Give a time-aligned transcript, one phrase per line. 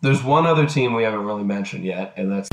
[0.00, 2.48] There's one other team we haven't really mentioned yet, and that's.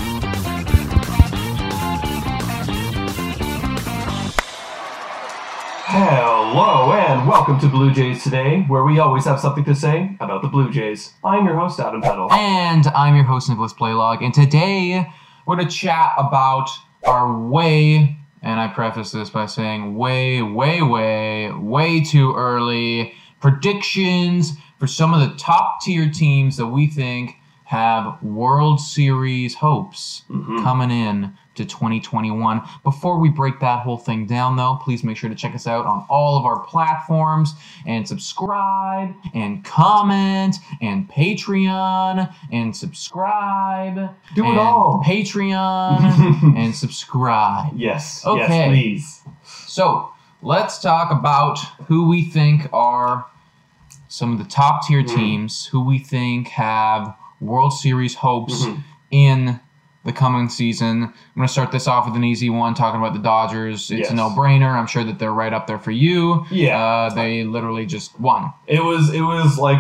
[5.86, 10.42] Hello and welcome to Blue Jays Today, where we always have something to say about
[10.42, 11.14] the Blue Jays.
[11.24, 12.34] I'm your host, Adam Peddle.
[12.34, 15.08] And I'm your host, Nicholas Playlog, and today
[15.46, 16.68] we're going to chat about
[17.04, 23.14] our way, and I preface this by saying way, way, way, way too early
[23.46, 27.36] predictions for some of the top tier teams that we think
[27.66, 30.64] have World Series hopes mm-hmm.
[30.64, 32.64] coming in to 2021.
[32.84, 35.86] Before we break that whole thing down, though, please make sure to check us out
[35.86, 37.54] on all of our platforms
[37.86, 44.10] and subscribe and comment and Patreon and subscribe.
[44.34, 45.04] Do it all.
[45.06, 47.74] Patreon and subscribe.
[47.76, 48.40] Yes, Okay.
[48.40, 49.22] yes, please.
[49.68, 53.28] So let's talk about who we think are
[54.16, 55.16] some of the top tier Mm-hmm.
[55.16, 58.84] teams, who we think have World Series hopes Mhm.
[59.12, 59.60] in
[60.06, 61.04] the coming season.
[61.04, 63.90] I'm going to start this off with an easy one, talking about the Dodgers.
[63.92, 64.12] It's Yes.
[64.12, 64.72] a no-brainer.
[64.78, 66.46] I'm sure that they're right up there for you.
[66.52, 66.78] Yeah.
[66.80, 68.54] Uh, they literally just won.
[68.68, 69.80] It was it was like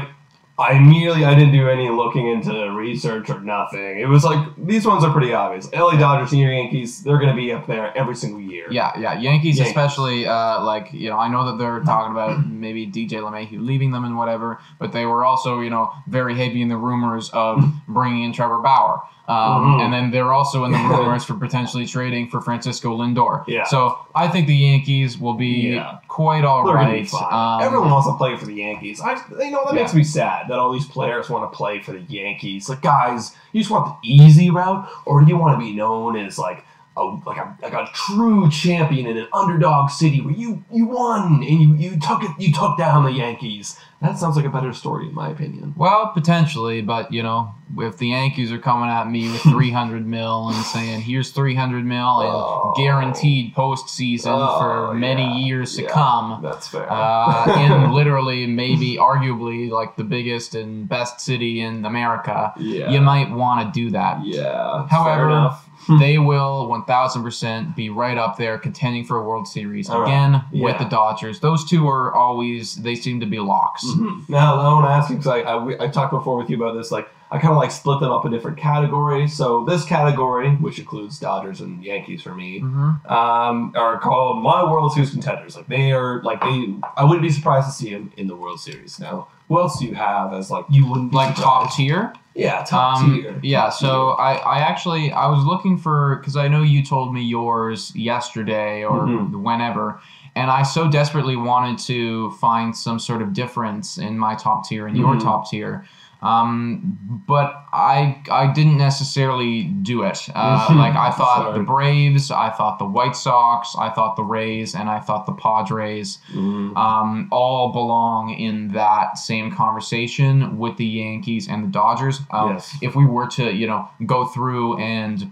[0.57, 3.99] I immediately I didn't do any looking into research or nothing.
[3.99, 5.71] It was like these ones are pretty obvious.
[5.73, 8.67] LA Dodgers and your Yankees, they're gonna be up there every single year.
[8.71, 9.19] Yeah, yeah.
[9.19, 9.67] Yankees, Yankees.
[9.67, 13.91] especially, uh, like, you know, I know that they're talking about maybe DJ LeMahieu leaving
[13.91, 17.61] them and whatever, but they were also, you know, very heavy in the rumors of
[17.89, 19.01] bringing in Trevor Bauer.
[19.27, 19.81] Um, Mhm.
[19.81, 23.43] And then they're also in the rumors for potentially trading for Francisco Lindor.
[23.47, 23.63] Yeah.
[23.63, 25.97] So I think the Yankees will be Yeah.
[26.07, 26.85] quite all They're right.
[26.85, 27.33] gonna be fine.
[27.33, 29.01] Um, Everyone wants to play for the Yankees.
[29.01, 29.81] I, you know, that Yeah.
[29.81, 32.69] makes me sad that all these players want to play for the Yankees.
[32.69, 36.15] Like, guys, you just want the easy route, or do you want to be known
[36.15, 36.63] as like
[36.97, 41.43] a like a like a true champion in an underdog city where you you won
[41.43, 43.77] and you you took it you took down the Yankees?
[44.05, 45.73] That sounds like a better story, in my opinion.
[45.75, 50.47] Well, potentially, but you know, if the Yankees are coming at me with 300 mil
[50.49, 52.73] and saying, "Here's 300 mil and Oh.
[52.77, 55.45] guaranteed postseason Oh, for many yeah.
[55.47, 56.87] years to Yeah, come," That's fair.
[56.91, 57.45] uh,
[57.85, 62.89] in literally, maybe, arguably, like the biggest and best city in America, yeah.
[62.91, 64.23] you might want to do that.
[64.25, 64.87] Yeah.
[64.87, 65.55] However,
[65.99, 70.07] they will 1000% be right up there contending for a World Series All right.
[70.07, 70.83] again with Yeah.
[70.83, 71.39] the Dodgers.
[71.41, 73.85] Those two are always, they seem to be locks.
[73.95, 74.29] Mhm.
[74.29, 76.73] Now, I want to ask you because I, I, I talked before with you about
[76.75, 76.91] this.
[76.91, 79.33] Like, I kind of like split them up in different categories.
[79.35, 83.09] So this category, which includes Dodgers and Yankees for me, Mhm.
[83.11, 85.55] um, are called my World Series contenders.
[85.55, 86.75] Like they are like they.
[86.95, 88.99] I wouldn't be surprised to see them in the World Series.
[88.99, 92.13] Now, who else do you have as like you wouldn't Like top tier?
[92.35, 93.39] Yeah, top Um, tier.
[93.41, 97.21] Yeah, so I, I actually I was looking for because I know you told me
[97.21, 99.31] yours yesterday or Mhm.
[99.41, 99.99] whenever,
[100.35, 104.87] and I so desperately wanted to find some sort of difference in my top tier
[104.87, 105.23] and your Mhm.
[105.23, 105.85] top tier.
[106.21, 106.97] Um,
[107.27, 110.27] but I I didn't necessarily do it.
[110.33, 110.77] Uh, Mhm.
[110.77, 114.89] like I thought the Braves, I thought the White Sox, I thought the Rays, and
[114.89, 116.75] I thought the Padres Mhm.
[116.75, 122.21] um, all belong in that same conversation with the Yankees and the Dodgers.
[122.31, 122.75] Um, Yes.
[122.81, 125.31] If we were to, you know, go through and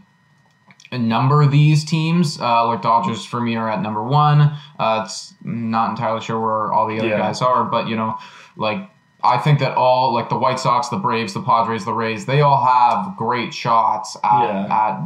[0.97, 4.41] number of these teams, uh, like Dodgers for me are at number one.
[4.79, 7.17] Uh, it's not entirely sure where all the other Yeah.
[7.17, 8.15] guys are, but you know,
[8.55, 8.89] like.
[9.23, 12.41] I think that all like the White Sox, the Braves, the Padres, the Rays, they
[12.41, 14.67] all have great shots at, Yeah.
[14.69, 15.01] at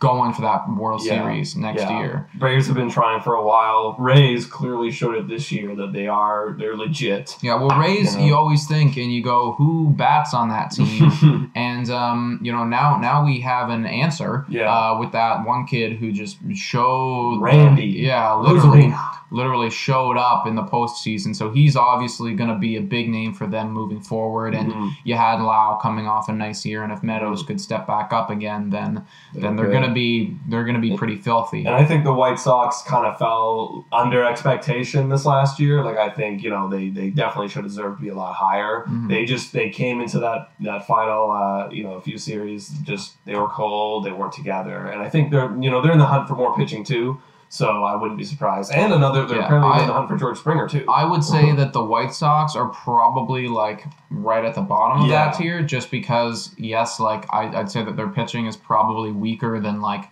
[0.00, 1.22] going for that World Yeah.
[1.22, 1.98] Series next Yeah.
[1.98, 2.28] year.
[2.36, 3.96] Braves have been trying for a while.
[3.98, 7.36] Rays clearly showed it this year that they are they're legit.
[7.42, 8.26] Yeah, well, Rays, You know.
[8.26, 11.50] you always think, and you go, who bats on that team?
[11.54, 14.46] and um, you know, now now we have an answer.
[14.48, 14.72] Yeah.
[14.72, 17.86] Uh, with that one kid who just showed Randy.
[17.86, 19.10] Yeah, literally, Arozarena.
[19.30, 21.34] literally showed up in the postseason.
[21.34, 24.54] So he's obviously going to be a big name for them moving forward.
[24.54, 24.90] And Mhm.
[25.04, 28.30] you had Lowe coming off a nice year, and if Meadows could step back up
[28.30, 29.04] again, then
[29.34, 31.64] then they're to be they're to be pretty filthy.
[31.66, 35.82] And I think the White Sox kind of fell under expectation this last year.
[35.84, 38.84] Like I think you know they, they definitely should deserve to be a lot higher.
[38.88, 39.08] Mhm.
[39.08, 43.16] They just they came into that that final uh, you know a few series just
[43.24, 44.04] they were cold.
[44.04, 44.86] They weren't together.
[44.86, 47.18] And I think they're you know they're in the hunt for more pitching too.
[47.50, 48.72] So I wouldn't be surprised.
[48.74, 50.84] And another they're Yeah, apparently I- in the hunt for George Springer too.
[50.88, 55.08] I would say that the White Sox are probably like right at the bottom of
[55.08, 55.24] Yeah.
[55.30, 59.60] that tier, just because yes, like I, I'd say that their pitching is probably weaker
[59.60, 60.10] than like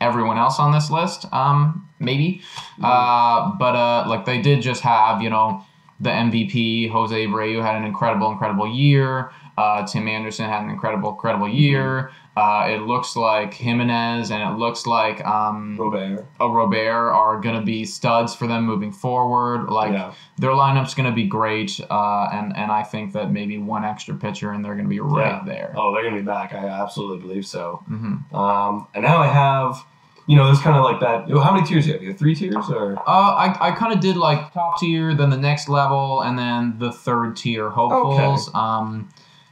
[0.00, 1.26] everyone else on this list.
[1.32, 2.40] Um, maybe,
[2.82, 5.64] uh, but uh, like they did just have you know
[6.00, 9.30] the MVP Jose Abreu had an incredible, incredible year.
[9.56, 12.12] Uh, Tim Anderson had an incredible, incredible year.
[12.36, 16.24] Uh, it looks like Jimenez and it looks like um, Robert.
[16.40, 19.68] uh, Robert are going to be studs for them moving forward.
[19.68, 20.14] Like yeah.
[20.36, 24.14] their lineup's going to be great, uh, and and I think that maybe one extra
[24.14, 25.42] pitcher and they're going to be right Yeah.
[25.44, 25.74] there.
[25.76, 26.54] Oh, they're gonna be back.
[26.54, 27.82] I absolutely believe so.
[27.88, 29.84] hmm Um, and now I have,
[30.28, 31.28] you know, there's kind of like that.
[31.42, 32.02] How many tiers do you have?
[32.02, 35.30] You have three tiers, or Uh, I, I kind of did like top tier, then
[35.30, 38.50] the next level, and then the third tier hopefuls.
[38.54, 39.08] Um,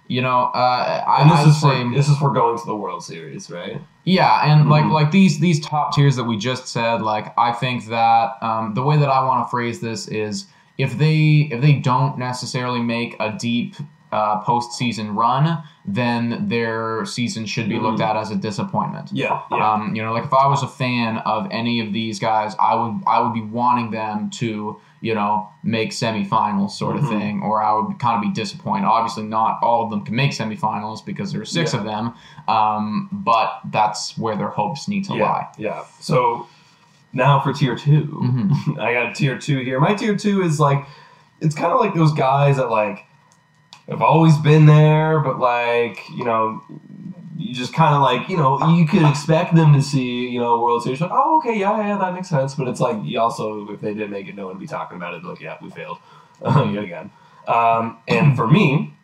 [0.08, 2.64] you know, uh, I, and this I'd is say for this is for going to
[2.66, 3.80] the World Series, right?
[4.04, 4.92] yeah, and like Mhm.
[4.92, 8.82] like these these top tiers that we just said, like I think that um, the
[8.82, 10.46] way that I want to phrase this is
[10.78, 13.74] if they if they don't necessarily make a deep
[14.12, 18.08] uh, postseason run, then their season should be looked Mhm.
[18.10, 19.10] at as a disappointment.
[19.12, 19.40] Yeah.
[19.50, 19.72] Yeah.
[19.72, 22.74] Um, you know, like if I was a fan of any of these guys, I
[22.76, 27.08] would I would be wanting them to you know make semifinals sort of Mhm.
[27.08, 28.86] thing, or I would kind of be disappointed.
[28.86, 31.80] Obviously, not all of them can make semifinals because there are six Yeah.
[31.80, 32.14] of them,
[32.48, 35.22] um, but that's where their hopes need to yeah.
[35.24, 35.46] lie.
[35.58, 35.82] Yeah.
[36.00, 36.46] So
[37.12, 38.78] now for tier 2 Mhm.
[38.80, 39.80] I got tier two here.
[39.80, 40.86] My tier two is like,
[41.40, 43.05] it's kind of like those guys that like
[43.88, 46.62] have always been there, but like you know,
[47.36, 50.60] you just kind of like you know you could expect them to see you know
[50.60, 51.00] World Series.
[51.00, 52.54] Like, oh okay, yeah, yeah, that makes sense.
[52.54, 54.96] But it's like you also if they didn't make it, no one would be talking
[54.96, 55.24] about it.
[55.24, 55.98] Like, yeah, we failed
[56.42, 57.10] yet again.
[57.46, 58.96] Um, and for me,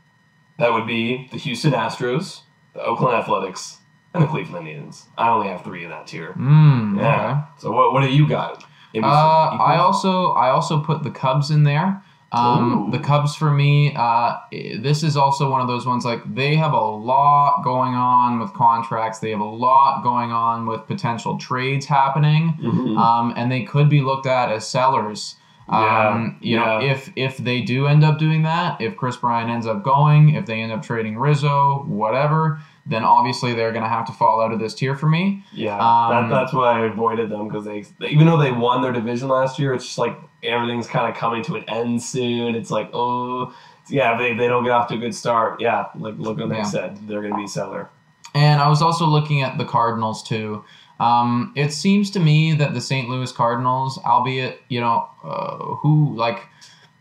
[0.58, 2.40] that would be the Houston Astros,
[2.74, 3.78] the Oakland Athletics,
[4.14, 5.06] and the Cleveland Indians.
[5.16, 6.32] I only have three in that tier.
[6.32, 7.02] Mm, okay.
[7.02, 7.44] Yeah.
[7.58, 8.64] So what what do you got?
[8.94, 12.02] Uh, I also I also put the Cubs in there.
[12.32, 16.56] Um, the Cubs for me, uh, this is also one of those ones like they
[16.56, 19.18] have a lot going on with contracts.
[19.18, 22.96] They have a lot going on with potential trades happening, Mhm.
[22.98, 25.36] um, and they could be looked at as sellers.
[25.70, 26.92] Yeah, Um, you know, yeah.
[26.92, 30.44] if if they do end up doing that, if Kris Bryant ends up going, if
[30.46, 34.52] they end up trading Rizzo, whatever, then obviously they're going to have to fall out
[34.52, 35.44] of this tier for me.
[35.52, 38.92] Yeah, Um, that, that's why I avoided them because they, even though they won their
[38.92, 42.54] division last year, it's just like everything's kind of coming to an end soon.
[42.56, 43.54] It's like, oh,
[43.88, 45.60] yeah, they, they don't get off to a good start.
[45.60, 46.62] Yeah, like look what they Yeah.
[46.64, 47.88] said, they're going to be seller.
[48.34, 50.64] And I was also looking at the Cardinals too.
[50.98, 53.08] Um, it seems to me that the St.
[53.08, 56.40] Louis Cardinals, albeit you know, uh, who like,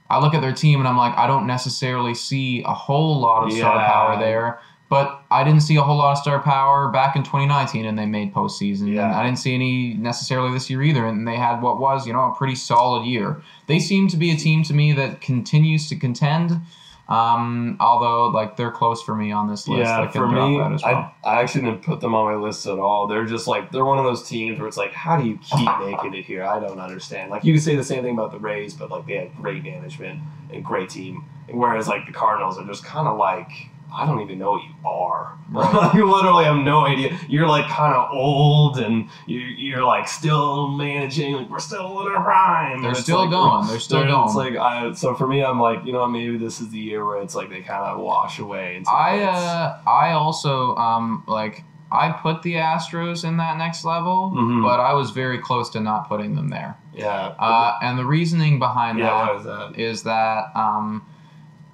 [0.09, 3.45] I look at their team and I'm like, I don't necessarily see a whole lot
[3.45, 4.59] of star power there.
[4.91, 8.05] But I didn't see a whole lot of star power back in 2019, and they
[8.05, 8.81] made postseason.
[8.81, 9.17] And Yeah.
[9.17, 12.25] I didn't see any necessarily this year either, and they had what was, you know,
[12.29, 13.41] a pretty solid year.
[13.67, 16.59] They seem to be a team to me that continues to contend.
[17.07, 19.88] Um, although, like, they're close for me on this list.
[19.89, 21.13] yeah, for me, as well.
[21.23, 23.07] I, I actually didn't put them on my list at all.
[23.07, 25.69] They're just like they're one of those teams where it's like, how do you keep
[25.79, 26.43] making it here?
[26.43, 27.31] I don't understand.
[27.31, 29.63] Like you could say the same thing about the Rays, but like they had great
[29.63, 30.19] management
[30.51, 33.49] and great team, and whereas like the Cardinals are just kind of like.
[33.93, 35.38] I don't even know what you are.
[35.51, 35.93] Right.
[35.95, 37.19] you literally have no idea.
[37.27, 41.33] You're like kind of old, and you're, you're like still managing.
[41.33, 42.81] Like we're still in our prime.
[42.81, 43.67] They're still like- going.
[43.67, 44.27] They're still going.
[44.27, 47.05] It's like I, so for me, I'm like, you know, maybe this is the year
[47.05, 48.81] where it's like they kind of wash away.
[48.88, 54.63] I uh, I also um like I put the Astros in that next level, Mhm.
[54.63, 56.77] but I was very close to not putting them there.
[56.93, 59.33] yeah, Uh, and the reasoning behind yeah.
[59.35, 59.43] that
[59.73, 59.77] that?
[59.79, 61.05] is that um,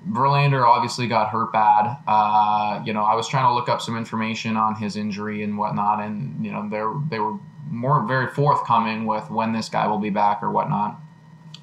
[0.10, 1.98] Verlander obviously got hurt bad.
[2.08, 5.58] Uh, you know, I was trying to look up some information on his injury and
[5.58, 7.38] whatnot, and you know, they they were
[7.70, 11.00] more very forthcoming with when this guy will be back or whatnot.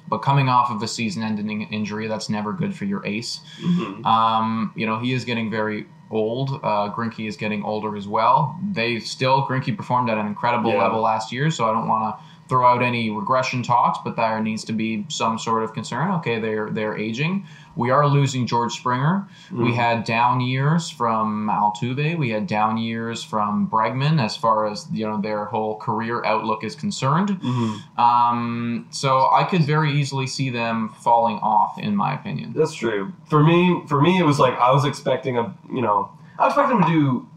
[0.07, 3.39] But coming off of a season-ending injury, that's never good for your ace.
[3.63, 4.05] Mhm.
[4.05, 6.59] Um, you know, he is getting very old.
[6.63, 8.59] Uh, Greinke is getting older as well.
[8.71, 10.83] They still Greinke performed at an incredible Yeah.
[10.83, 14.39] level last year, so I don't want to throw out any regression talks, but there
[14.39, 16.11] needs to be some sort of concern.
[16.11, 17.45] Okay, they're they're aging.
[17.77, 19.27] We are losing George Springer.
[19.51, 19.75] We Mhm.
[19.75, 22.17] had down years from Altuve.
[22.17, 26.63] We had down years from Bregman as far as you know their whole career outlook
[26.63, 27.29] is concerned.
[27.41, 27.99] Mhm.
[27.99, 32.53] Um, so I could very easily see them falling off, in my opinion.
[32.55, 33.11] That's true.
[33.29, 36.09] For me, for me, it was like I was expecting a, you know,
[36.39, 37.27] I was expecting them to do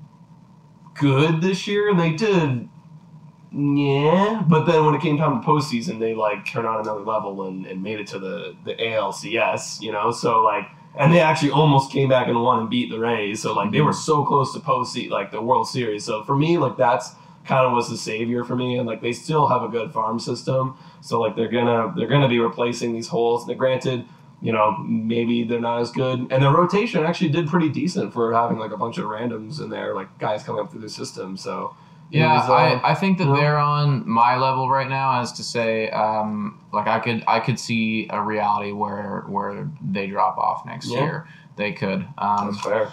[0.94, 2.68] good this year, and they did.
[3.50, 7.46] Yeah, but then when it came time to postseason, they like turned on another level
[7.46, 9.80] and, and made it to the the ALCS.
[9.80, 10.66] You know, so like,
[10.98, 13.40] and they actually almost came back and won and beat the Rays.
[13.40, 13.86] So like, they mm-hmm.
[13.86, 16.04] were so close to postseason, like the World Series.
[16.04, 17.14] So for me, like that's
[17.46, 20.20] kind of was the savior for me, and like they still have a good farm
[20.20, 20.76] system.
[21.00, 23.48] So like they're gonna they're gonna be replacing these holes.
[23.48, 24.04] And granted,
[24.42, 28.34] you know maybe they're not as good, and their rotation actually did pretty decent for
[28.34, 31.38] having like a bunch of randoms in there, like guys coming up through the system.
[31.38, 31.74] So
[32.10, 33.34] Yeah, was, uh, I, I think that yeah.
[33.36, 37.58] they're on my level right now, as to say, um, like I could I could
[37.58, 41.00] see a reality where where they drop off next Yeah.
[41.04, 41.28] year.
[41.56, 42.06] They could.
[42.16, 42.92] Um, that's fair.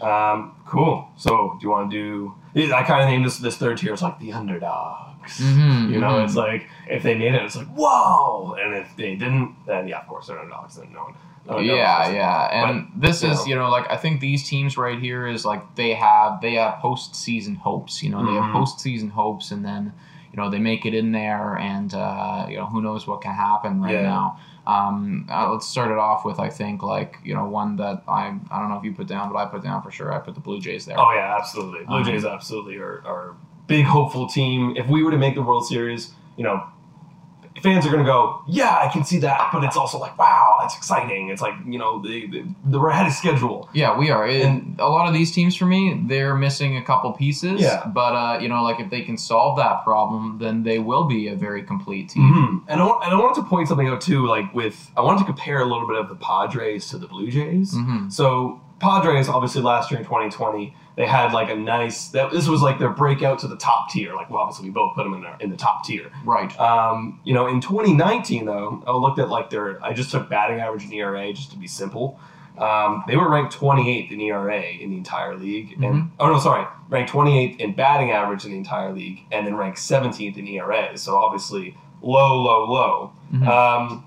[0.00, 1.08] Um, cool.
[1.16, 2.72] So do you want to do?
[2.72, 3.92] I kind of named this this third tier.
[3.92, 5.38] It's like the underdogs.
[5.40, 6.24] Mhm, You know, mhm.
[6.24, 9.98] it's like if they made it, it's like whoa, and if they didn't, then yeah,
[10.00, 10.76] of course they're underdogs.
[10.76, 11.14] Then no one.
[11.48, 11.66] No knows.
[11.66, 13.46] yeah, yeah, and this you is know.
[13.46, 16.74] you know like I think these teams right here is like they have they have
[16.82, 18.02] postseason hopes.
[18.02, 18.42] You know, they Mhm.
[18.42, 19.92] have postseason hopes, and then
[20.32, 23.34] you know they make it in there, and uh, you know who knows what can
[23.34, 24.02] happen right Yeah.
[24.02, 24.38] now.
[24.66, 28.34] Um, uh, let's start it off with I think like you know one that I
[28.50, 30.12] I don't know if you put down, but I put down for sure.
[30.12, 30.98] I put the Blue Jays there.
[30.98, 31.84] Oh yeah, absolutely.
[31.86, 33.34] Blue Um, Jays absolutely are, are
[33.68, 34.74] big hopeful team.
[34.76, 36.64] If we were to make the World Series, you know,
[37.62, 40.76] fans are gonna go, yeah, I can see that, but it's also like, wow, that's
[40.76, 41.28] exciting.
[41.30, 43.68] It's like you know, they, they, they're ahead of schedule.
[43.72, 44.26] Yeah, we are.
[44.26, 47.60] And- a lot of these teams, for me, they're missing a couple pieces.
[47.60, 47.86] Yeah.
[47.86, 51.28] But uh, you know, like if they can solve that problem, then they will be
[51.28, 52.22] a very complete team.
[52.34, 52.62] Mhm.
[52.68, 55.24] And I, and I wanted to point something out too, like with I wanted to
[55.26, 57.72] compare a little bit of the Padres to the Blue Jays.
[57.72, 62.08] hmm So Padres, obviously, last year in 2020, they had like a nice.
[62.08, 64.14] That this was like their breakout to the top tier.
[64.14, 66.10] Like, well, obviously, we both put them in, their, in the top tier.
[66.24, 66.58] Right.
[66.58, 69.82] Um, you know, in 2019, though, I looked at like their.
[69.84, 72.18] I just took batting average and ERA just to be simple.
[72.58, 76.66] Um, they were ranked 28th in ERA in the entire league, and oh no, sorry,
[76.88, 80.96] ranked 28th in batting average in the entire league, and then ranked 17th in ERA.
[80.96, 83.12] So obviously, low, low, low.
[83.30, 83.46] Mhm.
[83.46, 84.06] Um,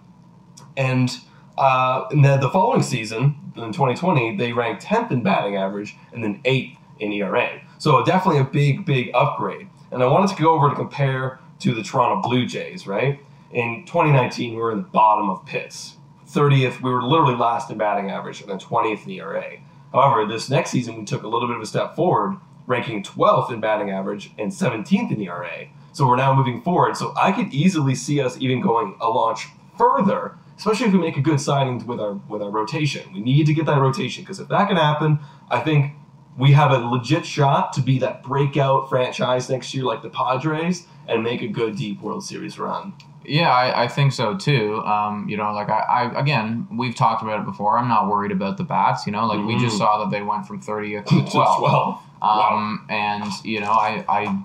[0.75, 1.11] and
[1.59, 6.23] uh, and then the following season, in 2020, they ranked 10th in batting average and
[6.23, 7.61] then 8th in ERA.
[7.77, 9.67] So definitely a big, big upgrade.
[9.91, 13.19] And I wanted to go over to compare to the Toronto Blue Jays, right?
[13.51, 15.95] In 2019, we were in the bottom of pits.
[16.27, 19.57] 30th, we were literally last in batting average and then 20th in ERA.
[19.91, 22.37] However, this next season, we took a little bit of a step forward,
[22.67, 25.67] ranking 12th in batting average and 17th in ERA.
[25.91, 26.95] So we're now moving forward.
[26.95, 31.17] So I could easily see us even going a launch further, especially if we make
[31.17, 33.11] a good signing with our with our rotation.
[33.11, 35.93] We need to get that rotation because if that can happen, I think
[36.39, 40.87] we have a legit shot to be that breakout franchise next year, like the Padres,
[41.07, 42.93] and make a good deep World Series run.
[43.25, 44.77] Yeah, I, I think so too.
[44.85, 47.77] Um, you know, like I, I again, we've talked about it before.
[47.77, 49.05] I'm not worried about the bats.
[49.05, 49.79] You know, like we just Mhm.
[49.79, 51.61] saw that they went from 30th to 12th.
[51.61, 52.49] Well, Wow.
[52.57, 54.41] Um, and you know, I, I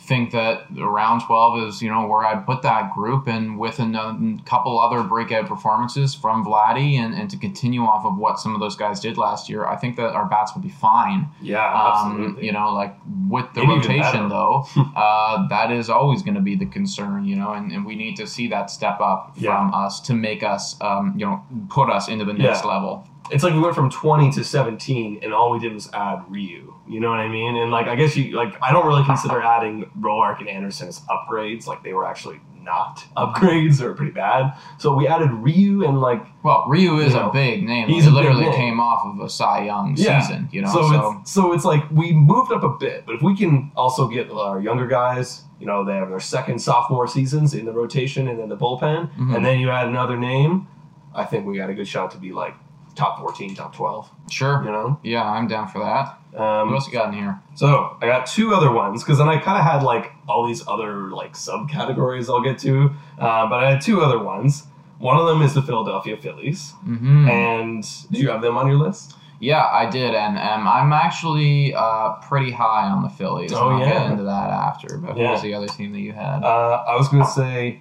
[0.00, 4.38] think that around 12 is you know where I'd put that group, and with a
[4.44, 8.60] couple other breakout performances from Vladdy, and, and to continue off of what some of
[8.60, 11.28] those guys did last year, I think that our bats will be fine.
[11.40, 12.46] yeah, Um, absolutely.
[12.46, 12.94] you know, like
[13.28, 14.66] with the rotation though,
[14.96, 18.16] uh, that is always going to be the concern, you know, and, and we need
[18.16, 19.56] to see that step up Yeah.
[19.56, 22.70] from us to make us, um, you know, put us into the next Yeah.
[22.70, 23.08] level.
[23.30, 26.74] It's like we went from 20 to 17 and all we did was add Ryu.
[26.88, 27.56] You know what I mean?
[27.56, 31.00] And like I guess you like I don't really consider adding Roark and Anderson as
[31.00, 31.66] upgrades.
[31.66, 34.52] Like they were actually not upgrades or pretty bad.
[34.78, 37.88] So we added Ryu and like Well, Ryu is You know, a big name.
[37.88, 38.52] he's he literally name.
[38.54, 40.20] came off of a Cy Young Yeah.
[40.20, 40.68] season, you know.
[40.72, 43.70] so, So, it's so it's like we moved up a bit, but if we can
[43.76, 47.72] also get our younger guys, you know, they have their second sophomore seasons in the
[47.72, 49.34] rotation and then the bullpen, Mhm.
[49.36, 50.66] and then you add another name,
[51.14, 52.54] I think we got a good shot to be like
[52.98, 54.10] top 14, top 12.
[54.30, 54.62] sure.
[54.64, 54.98] You know.
[55.02, 56.18] Yeah, I'm down for that.
[56.38, 57.40] Um, what else you got in here?
[57.54, 60.66] So I got two other ones because then I kind of had like all these
[60.68, 64.64] other like subcategories I'll get to, uh, but I had two other ones.
[64.98, 68.76] One of them is the Philadelphia Phillies, hmm and do you have them on your
[68.76, 69.14] list?
[69.40, 73.52] Yeah, I did, and um, I'm actually uh, pretty high on the Phillies.
[73.52, 74.00] Oh, I'll yeah.
[74.02, 74.98] get into that after.
[74.98, 75.30] But Yeah.
[75.30, 76.42] was the other team that you had?
[76.42, 77.80] Uh, I was going to say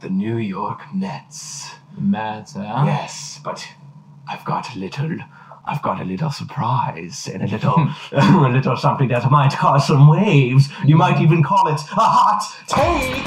[0.00, 1.74] the New York Mets.
[1.98, 2.54] Mets.
[2.54, 2.84] Huh?
[2.86, 3.68] Yes, but
[4.26, 5.18] I've got a little.
[5.66, 10.08] I've got a little surprise and a little, a little something that might cause some
[10.08, 10.68] waves.
[10.84, 13.24] You might even call it a hot take.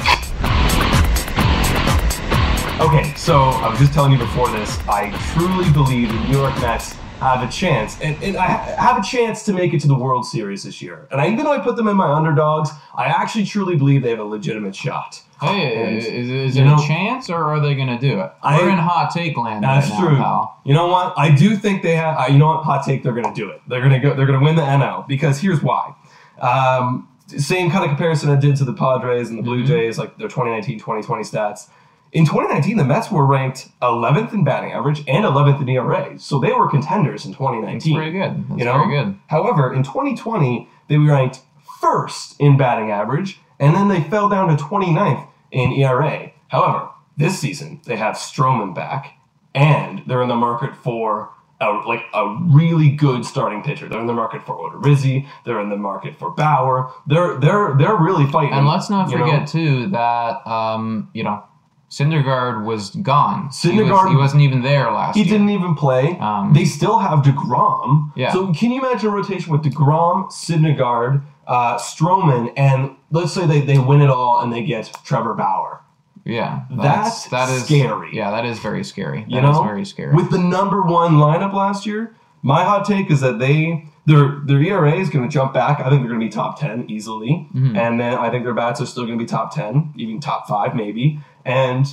[2.80, 6.54] Okay, so I was just telling you before this, I truly believe the New York
[6.60, 9.98] Mets have a chance, and, and I have a chance to make it to the
[9.98, 11.08] World Series this year.
[11.10, 14.10] And I, even though I put them in my underdogs, I actually truly believe they
[14.10, 15.20] have a legitimate shot.
[15.40, 18.32] Hey, is, is you it know- a chance, or are they going to do it?
[18.42, 20.16] I- We're in hot take land That's right now, true.
[20.16, 20.60] pal.
[20.64, 21.14] You know what?
[21.16, 22.18] I do think they have.
[22.18, 22.64] Uh, you know what?
[22.64, 23.02] Hot take.
[23.02, 23.60] They're going to do it.
[23.68, 24.14] They're going to go.
[24.14, 25.94] They're going to win the NL because here's why.
[26.40, 29.66] Um, same kind of comparison I did to the Padres and the Blue Mhm.
[29.66, 31.68] Jays, like their 2019-2020 stats.
[32.12, 36.38] In 2019, the Mets were ranked 11th in batting average and 11th in ERA, so
[36.40, 37.94] they were contenders in That's 2019.
[37.96, 38.44] pretty good.
[38.48, 38.72] That's You know?
[38.78, 39.16] very good.
[39.26, 41.40] However, in 2020, they were ranked
[41.82, 46.32] first in batting average, and then they fell down to 29th in ERA.
[46.48, 49.18] However, this season they have Stroman back,
[49.54, 53.88] and they're in the market for a, like a really good starting pitcher.
[53.88, 55.26] They're in the market for Odorizzi.
[55.44, 56.92] They're in the market for Bauer.
[57.06, 58.52] They're they're they're really fighting.
[58.52, 59.24] And let's not you know?
[59.26, 61.42] forget too that um, you know
[61.90, 63.48] Syndergaard was gone.
[63.48, 65.32] Syndergaard, he, was, not even there last He year.
[65.32, 66.18] didn't even play.
[66.18, 68.12] Um, They still have Degrom.
[68.14, 68.32] Yeah.
[68.32, 73.60] So can you imagine a rotation with Degrom, Syndergaard, uh, Stroman, and let's say they,
[73.60, 75.80] they win it all and they get Trevor Bauer.
[76.24, 78.10] yeah, That's that is scary.
[78.12, 79.24] Yeah, that is very scary.
[79.28, 80.14] You That is know, very scary.
[80.14, 84.60] With the number one lineup last year, my hot take is that they their their
[84.62, 85.80] ERA is going to jump back.
[85.80, 87.76] I think they're going to be top ten easily, Mhm.
[87.76, 90.46] and then I think their bats are still going to be top ten, even top
[90.48, 91.86] five maybe, and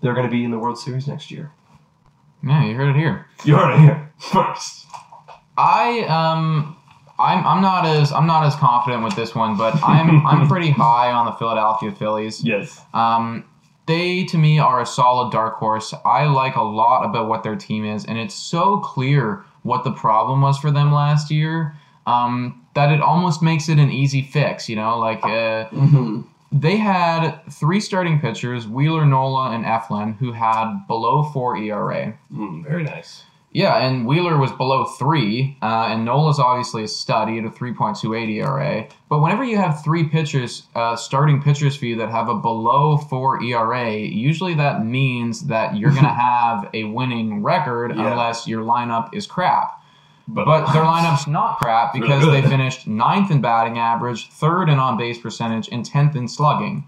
[0.00, 1.52] they're going to be in the World Series next year.
[2.42, 3.26] yeah, you heard it here.
[3.44, 4.86] You heard it here first.
[5.56, 6.76] I um
[7.18, 10.70] I'm I'm not as I'm not as confident with this one, but I'm I'm pretty
[10.70, 12.42] high on the Philadelphia Phillies.
[12.44, 12.80] Yes.
[12.94, 13.44] Um
[13.86, 15.92] they to me are a solid dark horse.
[16.04, 19.90] I like a lot about what their team is, and it's so clear what the
[19.92, 21.74] problem was for them last year.
[22.06, 26.22] Um, that it almost makes it an easy fix, you know, like uh, Mm-hmm.
[26.50, 32.18] they had three starting pitchers, Wheeler, Nola, and Eflin, who had below four ERA.
[32.32, 33.22] Mm, very nice.
[33.54, 37.28] Yeah, and Wheeler was below three, uh, and Nola's obviously a stud.
[37.28, 38.88] He had a 3.28 ERA.
[39.10, 42.96] But whenever you have three pitchers, uh, starting pitchers for you that have a below
[42.96, 48.12] four ERA, usually that means that you're going to have a winning record Yeah.
[48.12, 49.78] unless your lineup is crap.
[50.28, 54.78] But, But their lineup's not crap because they finished ninth in batting average, third in
[54.78, 56.84] on base percentage, and tenth in slugging.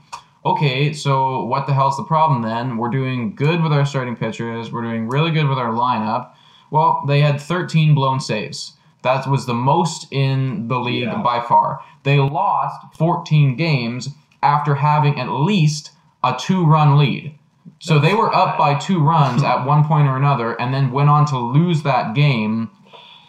[0.47, 2.77] Okay, so what the hell's the problem then?
[2.79, 4.71] We're doing good with our starting pitchers.
[4.73, 6.31] We're doing really good with our lineup.
[6.75, 8.73] Well, they had 13 blown saves.
[9.03, 11.23] That was the most in the league Yeah.
[11.23, 11.79] by far.
[12.03, 14.09] They lost 14 games
[14.43, 15.93] after having at least
[16.25, 17.39] a two run lead.
[17.79, 21.11] So they were up by two runs at one point or another and then went
[21.11, 22.71] on to lose that game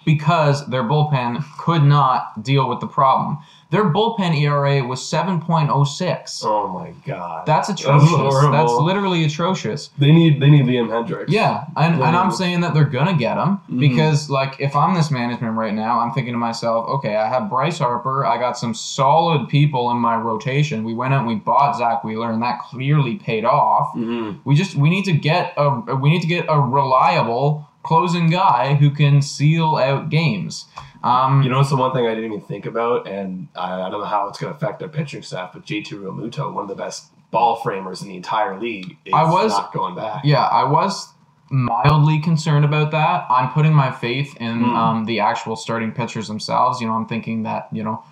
[0.05, 3.37] because their bullpen could not deal with the problem.
[3.75, 6.43] Their bullpen ERA was 7.06.
[6.45, 8.09] oh my god, That's atrocious.
[8.09, 8.51] horrible.
[8.51, 9.89] That's literally atrocious.
[9.97, 11.25] they need they need Liam Hendriks.
[11.29, 13.79] Yeah, and, and I'm saying that they're gonna get him Mhm.
[13.79, 17.49] because, like, if I'm this management right now, I'm thinking to myself, okay, I have
[17.49, 20.83] Bryce Harper, I got some solid people in my rotation.
[20.85, 23.89] We went out and we bought Zack Wheeler, and that clearly paid off.
[23.95, 24.37] Mhm.
[24.45, 28.73] We just we need to get a we need to get a reliable closing guy
[28.75, 30.65] who can seal out games.
[31.05, 33.89] Um, You know, it's the one thing I didn't even think about, and I, I
[33.89, 35.53] don't know how it's going to affect their pitching staff.
[35.53, 39.23] But JT Realmuto, one of the best ball framers in the entire league, is I
[39.31, 40.21] was- not going back.
[40.25, 41.13] Yeah, I was
[41.51, 43.25] mildly concerned about that.
[43.29, 44.75] I'm putting my faith in Hmm.
[44.75, 46.81] um, the actual starting pitchers themselves.
[46.81, 48.03] You know, I'm thinking that you know,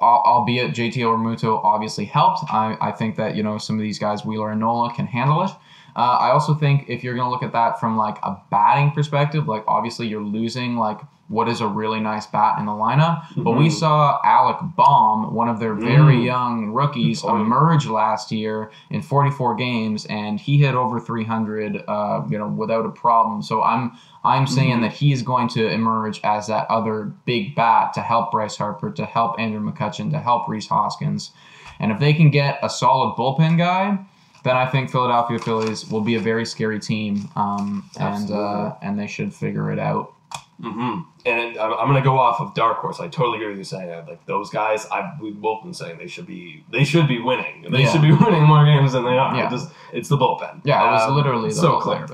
[0.00, 2.44] albeit JT Realmuto obviously helped.
[2.52, 5.42] I, I think that you know some of these guys, Wheeler and Nola, can handle
[5.42, 5.50] it.
[5.96, 8.90] Uh, I also think if you're going to look at that from like a batting
[8.90, 13.22] perspective, like obviously you're losing like what is a really nice bat in the lineup.
[13.36, 13.72] But we Mhm.
[13.72, 16.24] saw Alec Bohm, one of their very Mm.
[16.24, 22.20] young rookies, Good emerge last year in 44 games, and he hit over 300, uh,
[22.28, 23.40] you know, without a problem.
[23.42, 23.92] So I'm
[24.24, 24.80] I'm saying Mhm.
[24.82, 28.90] that he is going to emerge as that other big bat to help Bryce Harper,
[28.90, 31.30] to help Andrew McCutchen, to help Rhys Hoskins,
[31.78, 33.98] and if they can get a solid bullpen guy.
[34.46, 38.98] Then I think Philadelphia Phillies will be a very scary team, um, and uh, and
[38.98, 40.12] they should figure it out.
[40.60, 42.98] hmm And I'm, I'm going to go off of Dark Horse.
[43.00, 44.08] I totally agree with you saying that.
[44.08, 47.66] Like those guys, I've we've both been saying they should be they should be winning.
[47.70, 47.92] They Yeah.
[47.92, 49.36] should be winning more games than they are.
[49.36, 49.48] Yeah.
[49.48, 50.62] It just, it's the bullpen.
[50.64, 52.06] Yeah, it was Um, literally the so clear.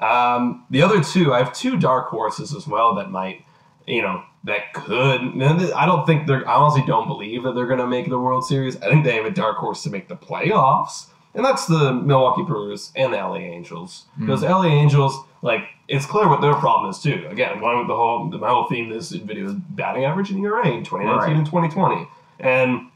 [0.00, 3.44] Um, the other two, I have two dark horses as well that might,
[3.86, 5.20] you know, that could.
[5.42, 6.46] I don't think they're.
[6.48, 8.76] I honestly don't believe that they're going to make the World Series.
[8.82, 11.06] I think they have a dark horse to make the playoffs,
[11.38, 14.04] and that's the Milwaukee Brewers and the LA Angels.
[14.20, 17.26] Because LA Angels, like, it's clear what their problem is too.
[17.30, 20.66] Again, one with the whole my whole theme this video is batting average in ERA
[20.68, 21.36] in 2019 Right.
[21.36, 22.06] and 2020,
[22.40, 22.90] and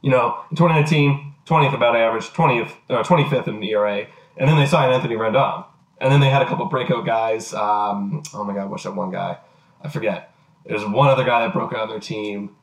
[0.00, 4.06] you know, in 2019, 20th about average, 20th, uh, 25th in the ERA,
[4.38, 5.64] and then they signed Anthony Rendon,
[6.00, 7.52] and then they had a couple breakout guys.
[7.52, 9.38] Um, oh my God, what's that one guy?
[9.82, 10.32] I forget.
[10.64, 12.56] There's one other guy that broke out on their team.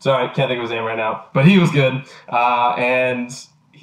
[0.00, 3.30] Sorry, can't think of his name right now, but he was good, uh, and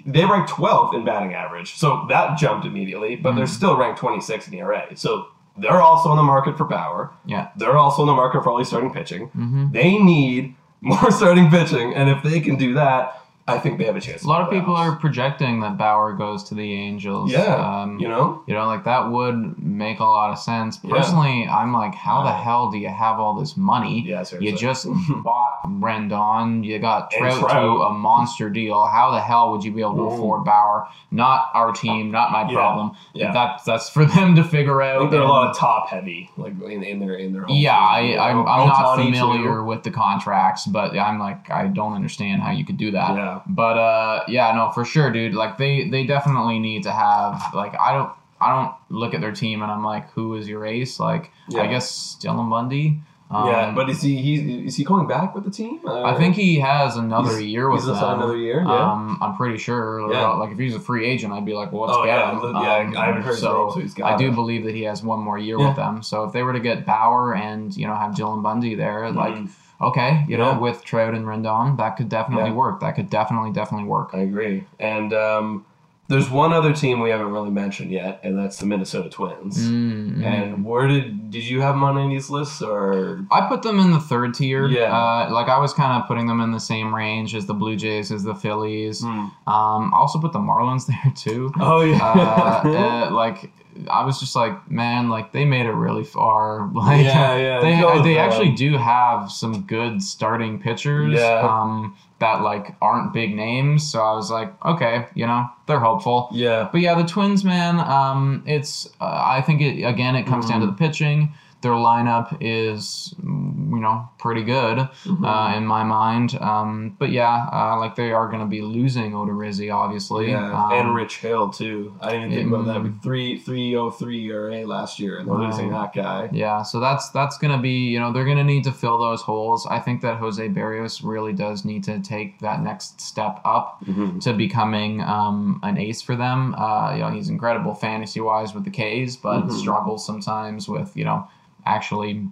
[0.05, 3.15] they ranked 12th in batting average, so that jumped immediately.
[3.15, 3.49] But they're Mhm.
[3.49, 7.11] still ranked 26 in ERA, so they're also in the market for power.
[7.25, 7.47] Yeah.
[7.57, 9.27] They're also in the market for all these starting pitching.
[9.27, 13.20] hmm They need more starting pitching, and if they can do that,
[13.53, 14.23] I think they have a chance.
[14.23, 17.31] A lot of people are projecting that Bauer goes to the Angels.
[17.31, 20.79] Yeah, Um, you know, You know, like that would make a lot of sense.
[20.83, 20.95] Yeah.
[20.95, 24.03] Personally, I'm like, how the hell do you have all this money?
[24.07, 24.51] yeah, seriously.
[24.51, 24.87] You just
[25.23, 26.63] bought Rendon.
[26.63, 28.85] You got And Trout, to a monster deal.
[28.85, 30.13] How the hell would you be able to Mhm.
[30.13, 30.87] afford Bauer?
[31.11, 32.53] Not our team, not my Yeah.
[32.55, 32.91] problem.
[33.13, 33.31] Yeah.
[33.31, 34.99] That's that's for them to figure I out.
[34.99, 37.45] think they're a lot of top heavy, like in, in their in their.
[37.49, 38.19] Yeah, I, team.
[38.19, 39.63] I'm, I'm not familiar too.
[39.65, 43.15] with the contracts, but I'm like, I don't understand how you could do that.
[43.15, 45.33] Yeah, but uh, yeah, no, for sure, dude.
[45.33, 49.31] Like they they definitely need to have like I don't I don't look at their
[49.33, 50.99] team and I'm like, who is your ace?
[50.99, 51.61] Like Yeah.
[51.61, 52.99] I guess Dylan Bundy.
[53.33, 55.79] Um, yeah, but is he, he is he coming back with the team?
[55.87, 58.19] I think he has another He's- year with he's them.
[58.19, 58.61] another year.
[58.61, 58.91] Yeah.
[58.91, 60.11] Um, I'm pretty sure.
[60.11, 60.31] Yeah.
[60.31, 62.55] Like if he's a free agent, I'd be like, well, let's Oh, get yeah, him.
[62.55, 64.81] yeah, Um, I haven't heard so name, so he's got I do believe that he
[64.81, 65.67] has one more year Yeah.
[65.69, 66.03] with them.
[66.03, 69.33] So if they were to get Bauer and you know have Dylan Bundy there, like
[69.35, 69.49] Mhm.
[69.81, 70.53] Okay, you Yeah.
[70.53, 72.55] know with Trout and Rendon, that could definitely Yeah.
[72.55, 72.79] work.
[72.81, 74.11] That could definitely definitely work.
[74.13, 74.63] I agree.
[74.79, 75.65] And um,
[76.07, 79.57] there's one other team we haven't really mentioned yet, and that's the Minnesota Twins.
[79.69, 83.23] Mm, And where did did you have them on any of these lists or?
[83.31, 84.67] I put them in the third tier.
[84.67, 84.91] Yeah.
[84.93, 87.77] Uh, like I was kind of putting them in the same range as the Blue
[87.77, 89.01] Jays, as the Phillies.
[89.01, 89.07] Hmm.
[89.47, 91.51] Um, I also put the Marlins there too.
[91.61, 92.03] Oh yeah.
[92.03, 93.49] uh, uh, like
[93.89, 96.69] I was just like, man, like they made it really far.
[96.73, 97.59] Like, yeah, yeah.
[97.61, 101.13] they they actually do have some good starting pitchers.
[101.13, 101.47] Yeah.
[101.47, 103.91] Um, that like aren't big names.
[103.91, 106.29] So I was like, okay, you know, they're hopeful.
[106.31, 106.69] Yeah.
[106.71, 107.79] But yeah, the Twins, man.
[107.79, 110.15] Um, it's uh, I think it again.
[110.15, 110.75] It comes down to Mm-hmm.
[110.75, 111.33] the pitching.
[111.61, 115.25] Their lineup is, you know, pretty good Mhm.
[115.25, 116.37] uh, in my mind.
[116.41, 120.31] Um, but yeah, uh, like they are going to be losing Odorizzi, obviously.
[120.31, 121.93] Yeah, Um, and Rich Hill too.
[122.01, 122.81] I didn't think about that.
[122.83, 125.45] With three three oh three ERA last year, and they're Right.
[125.47, 126.29] losing that guy.
[126.31, 129.67] Yeah, so that's that's gonna be you know they're gonna need to fill those holes.
[129.69, 134.19] I think that Jose Berrios really does need to take that next step up Mm-hmm.
[134.19, 136.55] to becoming um, an ace for them.
[136.57, 139.51] Uh, you know he's incredible fantasy wise with the K's, but Mhm.
[139.51, 141.27] struggles sometimes with you know
[141.75, 142.27] actually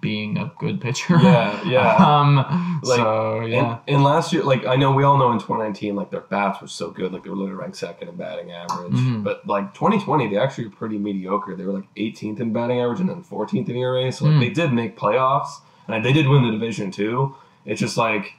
[0.00, 1.18] being a good pitcher.
[1.20, 1.94] Yeah, yeah.
[2.20, 2.80] um.
[2.82, 3.78] Like, so yeah.
[3.86, 6.60] And, and last year, like I know we all know in 2019, like their bats
[6.60, 8.92] were so good, like they were literally ranked second in batting average.
[8.92, 9.22] Mhm.
[9.24, 11.54] But like 2020, they actually were pretty mediocre.
[11.54, 14.10] They were like 18th in batting average and then 14th in ERA.
[14.10, 14.40] So like Mm.
[14.40, 15.50] they did make playoffs,
[15.88, 17.34] and they did win the division too.
[17.66, 18.32] It's just like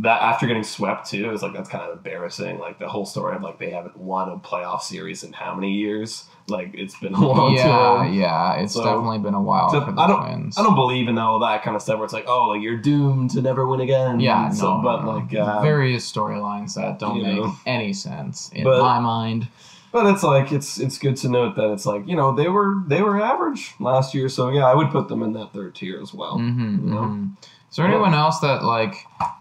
[0.00, 1.30] that after getting swept too.
[1.32, 2.58] It's like that's kind of embarrassing.
[2.58, 5.72] Like the whole story of like they haven't won a playoff series in how many
[5.74, 6.24] years?
[6.48, 8.12] Like it's been a long yeah, time.
[8.14, 10.58] yeah, it's So- definitely been a while So, for the I don't- Twins.
[10.58, 12.76] I don't believe in all that kind of stuff where it's like, oh, like you're
[12.76, 14.20] doomed to never win again.
[14.20, 15.10] Yeah, So, no, but no.
[15.18, 17.54] like, uh, various storylines that don't make know.
[17.66, 19.48] any sense in But- my mind.
[19.92, 22.76] but it's like it's it's good to note that it's like you know they were
[22.86, 26.00] they were average last year, so yeah, I would put them in that third tier
[26.00, 26.38] as well.
[26.38, 27.28] Mm-hmm, you know?
[27.70, 28.94] Is there anyone else that like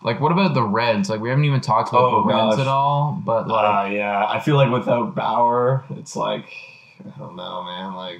[0.03, 1.07] like what about the Reds?
[1.09, 4.25] Like we haven't even talked about Oh, the Reds at all, but like Uh, yeah,
[4.27, 6.45] I feel like without Bauer, it's like
[7.05, 7.93] I don't know, man.
[7.93, 8.19] Like,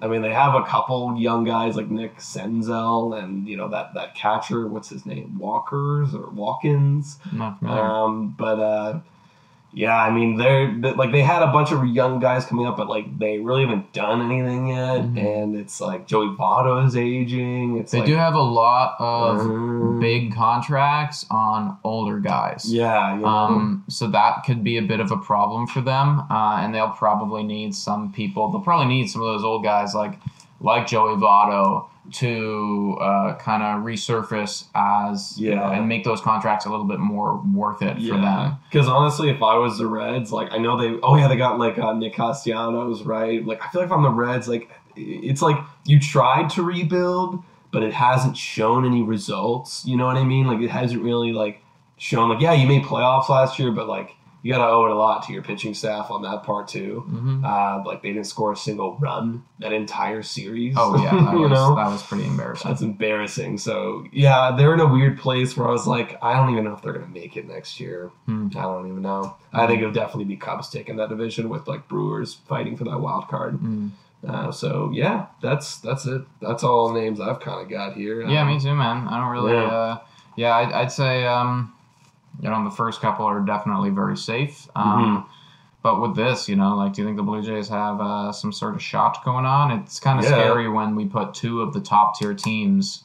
[0.00, 3.94] I mean, they have a couple young guys like Nick Senzel and you know that
[3.94, 7.18] that catcher, what's his name, Walkers or Walkins.
[7.32, 7.82] Not familiar.
[7.82, 9.00] Um, but uh,
[9.74, 12.88] yeah, I mean, they're like they had a bunch of young guys coming up, but
[12.88, 15.00] like they really haven't done anything yet.
[15.00, 15.42] Mhm.
[15.42, 17.78] And it's like Joey Votto is aging.
[17.78, 22.70] It's they like, do have a lot of um, big contracts on older guys.
[22.70, 23.26] Yeah, know.
[23.26, 26.90] Um, so that could be a bit of a problem for them, uh, and they'll
[26.90, 28.50] probably need some people.
[28.50, 30.18] They'll probably need some of those old guys like
[30.60, 35.78] like Joey Votto to uh, kind of resurface as you know, Yeah.
[35.78, 38.56] and make those contracts a little bit more worth it for them.
[38.70, 41.58] Because honestly, if I was the Reds, like I know they, oh yeah, they got
[41.58, 43.44] like uh, Nick Castellanos, right?
[43.46, 47.42] Like I feel like if I'm the Reds, like it's like you tried to rebuild,
[47.70, 49.84] but it hasn't shown any results.
[49.86, 50.46] You know what I mean?
[50.46, 51.62] Like it hasn't really like
[51.98, 54.94] shown like yeah, you made playoffs last year, but like you gotta owe it a
[54.94, 57.00] lot to your pitching staff on that part too.
[57.06, 60.74] hmm Uh, like they didn't score a single run that entire series.
[60.76, 61.74] Oh yeah, that was, know.
[61.76, 62.68] that was pretty embarrassing.
[62.70, 63.58] That's embarrassing.
[63.58, 66.74] So yeah, they're in a weird place where I was like, I don't even know
[66.74, 68.10] if they're gonna make it next year.
[68.26, 68.48] Hmm.
[68.56, 69.36] I don't even know.
[69.52, 72.98] I think it'll definitely be Cubs taking that division with like Brewers fighting for that
[73.00, 73.60] wild card.
[73.60, 73.90] Mm.
[74.26, 76.22] Uh, so yeah, that's that's it.
[76.40, 78.22] That's all names I've kind of got here.
[78.26, 79.08] Yeah, Um, me too, man.
[79.08, 79.52] I don't really.
[79.52, 79.64] Yeah.
[79.64, 79.98] Uh,
[80.36, 81.74] yeah, I'd, I'd say um,
[82.40, 84.68] you know the first couple are definitely very safe.
[84.76, 85.28] Um, Mm-hmm.
[85.82, 88.52] But with this, you know, like, do you think the Blue Jays have uh, some
[88.52, 89.72] sort of shot going on?
[89.72, 90.30] It's kind of Yeah.
[90.30, 93.02] scary when we put two of the top tier teams,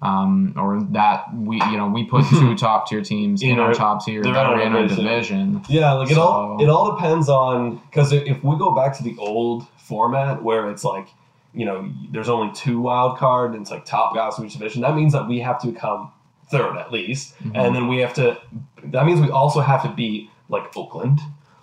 [0.00, 3.74] um, or that we, you know, we put two top tier teams in, our, our-
[3.74, 5.62] top tier that are in our division.
[5.68, 9.14] Yeah, like it all it all depends on because if we go back to the
[9.18, 11.06] old format where it's like
[11.54, 14.82] you know there's only two wild card and it's like top guys from each division,
[14.82, 16.10] that means that we have to come
[16.52, 17.52] third at least, Mhm.
[17.56, 18.38] and then we have to.
[18.84, 21.18] That means we also have to beat like Oakland.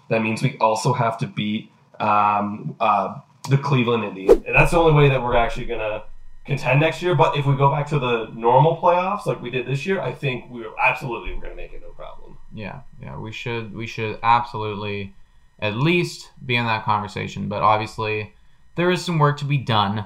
[0.10, 3.16] That means we also have to beat um, uh,
[3.50, 6.04] the Cleveland Indians, and that's the only way that we're actually gonna
[6.46, 7.14] contend next year.
[7.14, 10.12] But if we go back to the normal playoffs like we did this year, I
[10.14, 12.38] think we're absolutely we're gonna make it no problem.
[12.54, 15.14] Yeah, yeah, we should we should absolutely
[15.62, 17.50] at least be in that conversation.
[17.50, 18.34] But obviously,
[18.76, 20.06] there is some work to be done.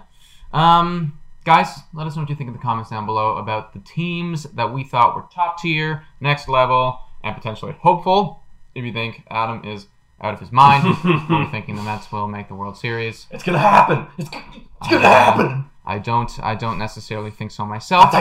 [0.52, 3.80] Um, guys, let us know what you think in the comments down below about the
[3.80, 8.44] teams that we thought were top tier, next level, and potentially hopeful.
[8.76, 9.88] If you think Adam is
[10.22, 10.84] out of his mind,
[11.30, 14.08] you're thinking the Mets will make the World Series, It's gonna happen.
[14.18, 15.66] It's, it's gonna Um, happen.
[15.86, 16.32] I don't.
[16.42, 18.12] I don't necessarily think so myself.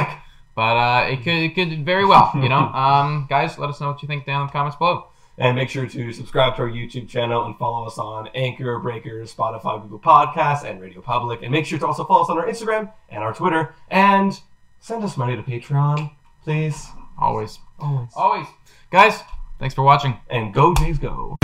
[0.54, 1.34] But uh, it could.
[1.34, 2.30] It could very well.
[2.34, 5.06] You know, um, guys, let us know what you think down in the comments below.
[5.38, 9.22] And make sure to subscribe to our YouTube channel and follow us on Anchor, Breaker,
[9.22, 11.42] Spotify, Google Podcasts, and Radio Public.
[11.42, 13.74] And make sure to also follow us on our Instagram and our Twitter.
[13.90, 14.38] And
[14.80, 16.10] send us money to Patreon,
[16.44, 16.86] please.
[17.18, 17.58] Always.
[17.78, 18.10] Always.
[18.14, 18.46] Always.
[18.90, 19.20] Guys,
[19.58, 20.18] thanks for watching.
[20.28, 21.36] And go Jays go.